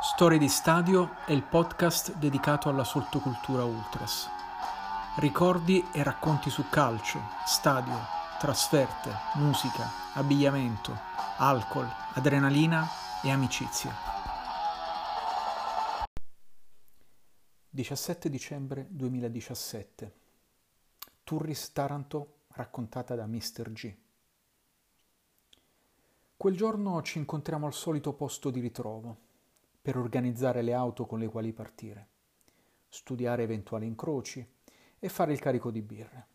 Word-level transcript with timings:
Storie 0.00 0.38
di 0.38 0.48
Stadio 0.48 1.14
è 1.26 1.30
il 1.30 1.44
podcast 1.44 2.16
dedicato 2.16 2.68
alla 2.68 2.82
sottocultura 2.82 3.62
ultras. 3.62 4.28
Ricordi 5.18 5.86
e 5.92 6.02
racconti 6.02 6.50
su 6.50 6.68
calcio, 6.68 7.20
stadio, 7.46 7.94
trasferte, 8.40 9.12
musica, 9.34 9.88
abbigliamento, 10.14 10.98
alcol, 11.36 11.88
adrenalina 12.14 12.84
e 13.22 13.30
amicizia. 13.30 13.94
17 17.68 18.28
dicembre 18.28 18.88
2017 18.90 20.14
Turris 21.22 21.70
Taranto 21.70 22.40
raccontata 22.54 23.14
da 23.14 23.26
Mr. 23.26 23.70
G. 23.70 23.96
Quel 26.36 26.56
giorno 26.56 27.00
ci 27.02 27.18
incontriamo 27.18 27.66
al 27.66 27.72
solito 27.72 28.14
posto 28.14 28.50
di 28.50 28.58
ritrovo 28.58 29.28
per 29.82 29.96
organizzare 29.96 30.62
le 30.62 30.74
auto 30.74 31.06
con 31.06 31.18
le 31.18 31.28
quali 31.28 31.52
partire, 31.52 32.08
studiare 32.88 33.42
eventuali 33.42 33.86
incroci 33.86 34.46
e 34.98 35.08
fare 35.08 35.32
il 35.32 35.38
carico 35.38 35.70
di 35.70 35.80
birre. 35.80 36.26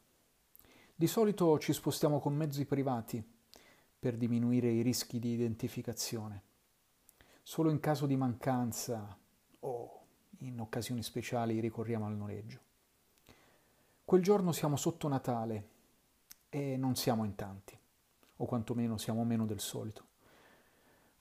Di 0.96 1.08
solito 1.08 1.60
ci 1.60 1.74
spostiamo 1.74 2.20
con 2.20 2.34
mezzi 2.34 2.66
privati 2.66 3.24
per 4.00 4.18
diminuire 4.18 4.70
i 4.70 4.82
rischi 4.82 5.20
di 5.20 5.34
identificazione. 5.34 6.44
Solo 7.44 7.70
in 7.70 7.80
caso 7.80 8.06
di 8.06 8.16
mancanza 8.16 9.18
o 9.60 10.06
in 10.40 10.60
occasioni 10.60 11.04
speciali 11.04 11.60
ricorriamo 11.60 12.06
al 12.06 12.16
noleggio. 12.16 12.60
Quel 14.04 14.22
giorno 14.22 14.52
siamo 14.52 14.76
sotto 14.78 15.08
Natale 15.08 15.70
e 16.50 16.78
non 16.78 16.96
siamo 16.96 17.24
in 17.24 17.36
tanti, 17.36 17.78
o 18.38 18.46
quantomeno 18.46 18.98
siamo 18.98 19.24
meno 19.24 19.46
del 19.46 19.60
solito. 19.60 20.05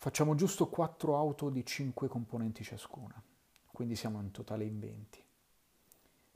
Facciamo 0.05 0.35
giusto 0.35 0.69
quattro 0.69 1.17
auto 1.17 1.49
di 1.49 1.65
cinque 1.65 2.09
componenti 2.09 2.63
ciascuna, 2.63 3.15
quindi 3.73 3.97
siamo 3.97 4.21
in 4.21 4.33
totale 4.33 4.65
in 4.65 4.79
20. 4.79 5.25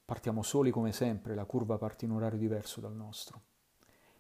Partiamo 0.07 0.43
soli 0.43 0.71
come 0.71 0.91
sempre, 0.91 1.35
la 1.35 1.45
curva 1.45 1.77
parte 1.77 2.07
in 2.07 2.13
orario 2.13 2.39
diverso 2.39 2.81
dal 2.81 2.95
nostro. 2.95 3.43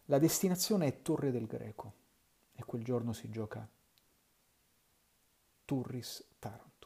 La 0.05 0.19
destinazione 0.19 0.87
è 0.87 1.01
Torre 1.01 1.31
del 1.31 1.47
Greco 1.47 1.93
e 2.53 2.63
quel 2.63 2.85
giorno 2.85 3.15
si 3.15 3.31
gioca 3.31 3.67
Turris 5.65 6.27
Taranto. 6.39 6.78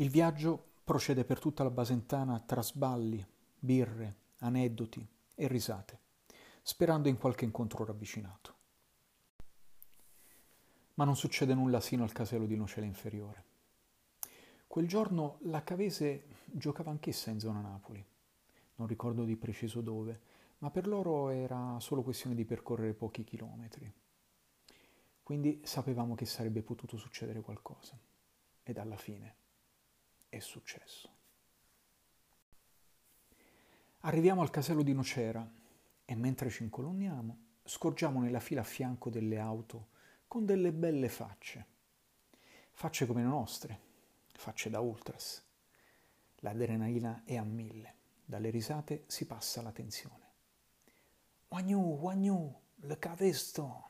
Il 0.00 0.08
viaggio 0.08 0.76
procede 0.82 1.26
per 1.26 1.38
tutta 1.38 1.62
la 1.62 1.68
Basentana 1.68 2.40
tra 2.40 2.62
sballi, 2.62 3.22
birre, 3.58 4.14
aneddoti 4.38 5.06
e 5.34 5.46
risate, 5.46 5.98
sperando 6.62 7.10
in 7.10 7.18
qualche 7.18 7.44
incontro 7.44 7.84
ravvicinato. 7.84 8.54
Ma 10.94 11.04
non 11.04 11.16
succede 11.16 11.52
nulla 11.52 11.80
sino 11.80 12.02
al 12.02 12.12
casello 12.12 12.46
di 12.46 12.56
Nocera 12.56 12.86
Inferiore. 12.86 13.44
Quel 14.66 14.88
giorno 14.88 15.36
la 15.42 15.62
Cavese 15.62 16.24
giocava 16.46 16.90
anch'essa 16.90 17.28
in 17.28 17.38
zona 17.38 17.60
Napoli. 17.60 18.02
Non 18.76 18.88
ricordo 18.88 19.24
di 19.24 19.36
preciso 19.36 19.82
dove, 19.82 20.18
ma 20.60 20.70
per 20.70 20.86
loro 20.86 21.28
era 21.28 21.78
solo 21.78 22.00
questione 22.00 22.34
di 22.34 22.46
percorrere 22.46 22.94
pochi 22.94 23.22
chilometri. 23.22 23.92
Quindi 25.22 25.60
sapevamo 25.62 26.14
che 26.14 26.24
sarebbe 26.24 26.62
potuto 26.62 26.96
succedere 26.96 27.42
qualcosa. 27.42 27.98
Ed 28.62 28.78
alla 28.78 28.96
fine 28.96 29.39
è 30.30 30.38
successo. 30.38 31.10
Arriviamo 34.00 34.40
al 34.40 34.48
casello 34.48 34.82
di 34.82 34.94
Nocera 34.94 35.46
e 36.06 36.14
mentre 36.14 36.48
ci 36.48 36.62
incolonniamo 36.62 37.48
scorgiamo 37.70 38.20
nella 38.20 38.40
fila 38.40 38.62
a 38.62 38.64
fianco 38.64 39.10
delle 39.10 39.38
auto 39.38 39.90
con 40.26 40.44
delle 40.44 40.72
belle 40.72 41.08
facce. 41.08 41.66
Facce 42.72 43.06
come 43.06 43.22
le 43.22 43.28
nostre, 43.28 43.80
facce 44.32 44.70
da 44.70 44.80
ultras. 44.80 45.44
L'adrenalina 46.36 47.22
è 47.24 47.36
a 47.36 47.44
mille, 47.44 47.94
dalle 48.24 48.50
risate 48.50 49.04
si 49.06 49.24
passa 49.26 49.60
alla 49.60 49.70
tensione. 49.70 50.28
Wagnu, 51.48 51.98
wagnu, 52.00 52.60
le 52.74 52.98
cavesto, 52.98 53.89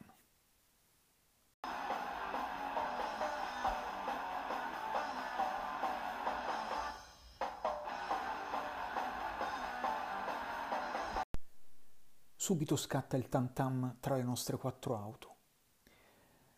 Subito 12.51 12.75
scatta 12.75 13.17
il 13.17 13.29
tam 13.29 13.53
tam 13.53 13.99
tra 14.01 14.17
le 14.17 14.25
nostre 14.25 14.57
quattro 14.57 14.97
auto. 14.97 15.37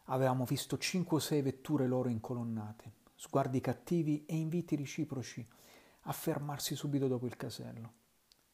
Avevamo 0.04 0.46
visto 0.46 0.78
cinque 0.78 1.18
o 1.18 1.20
sei 1.20 1.42
vetture 1.42 1.86
loro 1.86 2.08
incolonnate, 2.08 2.92
sguardi 3.14 3.60
cattivi 3.60 4.24
e 4.24 4.34
inviti 4.34 4.74
reciproci 4.74 5.46
a 6.04 6.12
fermarsi 6.12 6.74
subito 6.76 7.08
dopo 7.08 7.26
il 7.26 7.36
casello. 7.36 7.92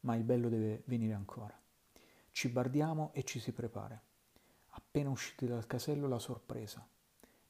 Ma 0.00 0.16
il 0.16 0.24
bello 0.24 0.48
deve 0.48 0.82
venire 0.86 1.12
ancora. 1.12 1.56
Ci 2.32 2.48
bardiamo 2.48 3.12
e 3.12 3.22
ci 3.22 3.38
si 3.38 3.52
prepara. 3.52 4.02
Appena 4.70 5.10
usciti 5.10 5.46
dal 5.46 5.68
casello 5.68 6.08
la 6.08 6.18
sorpresa. 6.18 6.84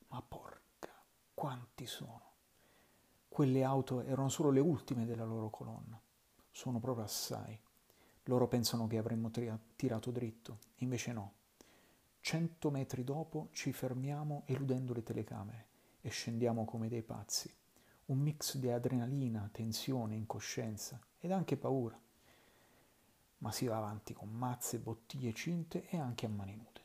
Ma 0.08 0.20
porca, 0.20 1.02
quanti 1.32 1.86
sono! 1.86 2.32
Quelle 3.26 3.64
auto 3.64 4.02
erano 4.02 4.28
solo 4.28 4.50
le 4.50 4.60
ultime 4.60 5.06
della 5.06 5.24
loro 5.24 5.48
colonna. 5.48 5.98
Sono 6.50 6.78
proprio 6.78 7.04
assai. 7.04 7.58
Loro 8.28 8.46
pensano 8.46 8.86
che 8.86 8.98
avremmo 8.98 9.30
tirato 9.30 10.10
dritto, 10.10 10.58
invece 10.76 11.12
no. 11.12 11.32
Cento 12.20 12.70
metri 12.70 13.02
dopo 13.02 13.48
ci 13.52 13.72
fermiamo 13.72 14.42
eludendo 14.44 14.92
le 14.92 15.02
telecamere 15.02 15.66
e 16.02 16.10
scendiamo 16.10 16.66
come 16.66 16.88
dei 16.88 17.02
pazzi. 17.02 17.50
Un 18.06 18.18
mix 18.18 18.56
di 18.58 18.70
adrenalina, 18.70 19.48
tensione, 19.50 20.14
incoscienza 20.14 21.00
ed 21.18 21.32
anche 21.32 21.56
paura. 21.56 21.98
Ma 23.38 23.50
si 23.50 23.66
va 23.66 23.78
avanti 23.78 24.12
con 24.12 24.28
mazze, 24.28 24.78
bottiglie 24.78 25.32
cinte 25.32 25.88
e 25.88 25.96
anche 25.98 26.26
a 26.26 26.28
mani 26.28 26.54
nude. 26.54 26.82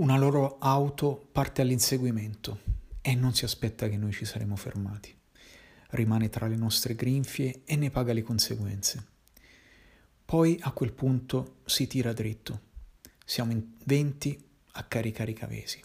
Una 0.00 0.16
loro 0.16 0.56
auto 0.60 1.28
parte 1.30 1.60
all'inseguimento 1.60 2.60
e 3.02 3.14
non 3.14 3.34
si 3.34 3.44
aspetta 3.44 3.86
che 3.86 3.98
noi 3.98 4.12
ci 4.12 4.24
saremo 4.24 4.56
fermati. 4.56 5.14
Rimane 5.90 6.30
tra 6.30 6.46
le 6.46 6.56
nostre 6.56 6.94
grinfie 6.94 7.64
e 7.66 7.76
ne 7.76 7.90
paga 7.90 8.14
le 8.14 8.22
conseguenze. 8.22 9.06
Poi 10.24 10.58
a 10.62 10.72
quel 10.72 10.94
punto 10.94 11.56
si 11.66 11.86
tira 11.86 12.14
dritto. 12.14 12.60
Siamo 13.26 13.52
in 13.52 13.74
20 13.84 14.42
a 14.72 14.84
caricare 14.84 15.32
i 15.32 15.34
cavesi. 15.34 15.84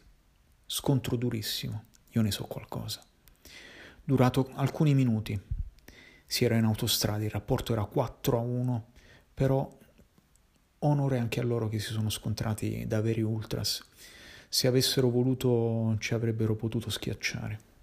Scontro 0.66 1.18
durissimo, 1.18 1.84
io 2.12 2.22
ne 2.22 2.32
so 2.32 2.46
qualcosa. 2.46 3.04
Durato 4.02 4.50
alcuni 4.54 4.94
minuti. 4.94 5.38
Si 6.26 6.46
era 6.46 6.56
in 6.56 6.64
autostrada, 6.64 7.26
il 7.26 7.32
rapporto 7.32 7.74
era 7.74 7.84
4 7.84 8.38
a 8.38 8.42
1, 8.42 8.92
però 9.34 9.78
onore 10.86 11.18
anche 11.18 11.40
a 11.40 11.44
loro 11.44 11.68
che 11.68 11.80
si 11.80 11.92
sono 11.92 12.10
scontrati 12.10 12.86
da 12.88 13.02
veri 13.02 13.22
ultras. 13.22 13.84
Se 14.48 14.68
avessero 14.68 15.10
voluto 15.10 15.96
ci 16.00 16.14
avrebbero 16.14 16.56
potuto 16.56 16.90
schiacciare. 16.90 17.75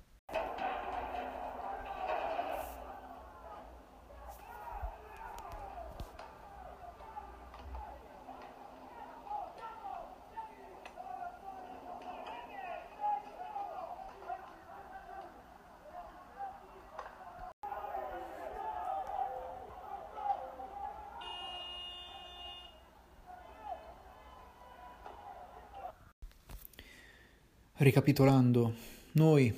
Ricapitolando, 27.82 28.74
noi 29.14 29.52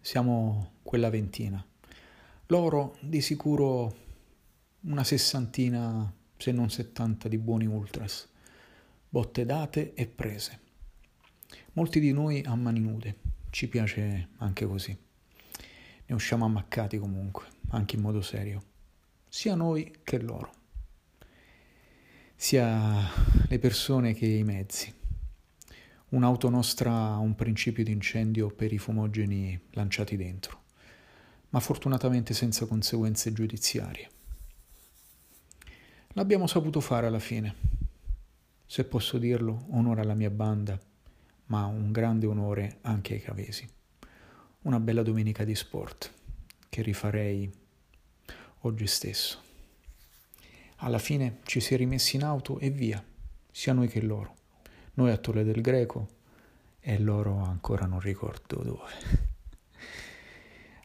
siamo 0.00 0.74
quella 0.84 1.10
ventina, 1.10 1.66
loro 2.46 2.96
di 3.00 3.20
sicuro 3.20 3.96
una 4.82 5.02
sessantina, 5.02 6.14
se 6.36 6.52
non 6.52 6.70
settanta 6.70 7.26
di 7.26 7.38
buoni 7.38 7.66
ultras, 7.66 8.28
botte 9.08 9.44
date 9.44 9.92
e 9.94 10.06
prese. 10.06 10.60
Molti 11.72 11.98
di 11.98 12.12
noi 12.12 12.44
a 12.46 12.54
mani 12.54 12.78
nude, 12.78 13.16
ci 13.50 13.66
piace 13.66 14.28
anche 14.36 14.64
così. 14.64 14.96
Ne 16.06 16.14
usciamo 16.14 16.44
ammaccati 16.44 16.96
comunque, 16.96 17.46
anche 17.70 17.96
in 17.96 18.02
modo 18.02 18.22
serio, 18.22 18.62
sia 19.28 19.56
noi 19.56 19.92
che 20.04 20.20
loro, 20.20 20.52
sia 22.36 23.10
le 23.48 23.58
persone 23.58 24.14
che 24.14 24.26
i 24.26 24.44
mezzi. 24.44 25.00
Un'auto 26.12 26.50
nostra 26.50 26.92
ha 26.92 27.16
un 27.16 27.34
principio 27.34 27.82
di 27.82 27.90
incendio 27.90 28.50
per 28.50 28.70
i 28.70 28.76
fumogeni 28.76 29.58
lanciati 29.70 30.14
dentro, 30.18 30.64
ma 31.48 31.60
fortunatamente 31.60 32.34
senza 32.34 32.66
conseguenze 32.66 33.32
giudiziarie. 33.32 34.10
L'abbiamo 36.08 36.46
saputo 36.46 36.80
fare 36.80 37.06
alla 37.06 37.18
fine. 37.18 37.54
Se 38.66 38.84
posso 38.84 39.16
dirlo, 39.16 39.64
onore 39.70 40.02
alla 40.02 40.12
mia 40.12 40.28
banda, 40.28 40.78
ma 41.46 41.64
un 41.64 41.90
grande 41.92 42.26
onore 42.26 42.80
anche 42.82 43.14
ai 43.14 43.22
cavesi. 43.22 43.66
Una 44.62 44.80
bella 44.80 45.02
domenica 45.02 45.44
di 45.44 45.54
sport 45.54 46.12
che 46.68 46.82
rifarei 46.82 47.50
oggi 48.60 48.86
stesso. 48.86 49.40
Alla 50.76 50.98
fine 50.98 51.38
ci 51.44 51.60
si 51.60 51.72
è 51.72 51.78
rimessi 51.78 52.16
in 52.16 52.24
auto 52.24 52.58
e 52.58 52.68
via, 52.68 53.02
sia 53.50 53.72
noi 53.72 53.88
che 53.88 54.02
loro. 54.02 54.40
Noi 54.94 55.10
a 55.10 55.16
Tolle 55.16 55.42
del 55.44 55.62
Greco 55.62 56.08
e 56.80 56.98
loro 56.98 57.38
ancora 57.38 57.86
non 57.86 58.00
ricordo 58.00 58.62
dove. 58.62 58.90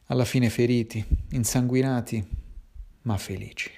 Alla 0.06 0.24
fine 0.24 0.48
feriti, 0.48 1.04
insanguinati, 1.30 2.26
ma 3.02 3.18
felici. 3.18 3.77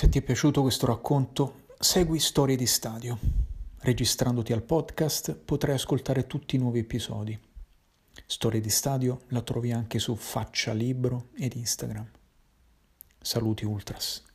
Se 0.00 0.08
ti 0.08 0.16
è 0.16 0.22
piaciuto 0.22 0.62
questo 0.62 0.86
racconto, 0.86 1.66
segui 1.78 2.20
Storie 2.20 2.56
di 2.56 2.64
Stadio. 2.64 3.18
Registrandoti 3.80 4.54
al 4.54 4.62
podcast 4.62 5.36
potrai 5.36 5.74
ascoltare 5.74 6.26
tutti 6.26 6.56
i 6.56 6.58
nuovi 6.58 6.78
episodi. 6.78 7.38
Storie 8.24 8.62
di 8.62 8.70
Stadio 8.70 9.24
la 9.28 9.42
trovi 9.42 9.72
anche 9.72 9.98
su 9.98 10.16
Faccia 10.16 10.72
Libro 10.72 11.28
ed 11.34 11.52
Instagram. 11.54 12.10
Saluti 13.20 13.66
Ultras. 13.66 14.29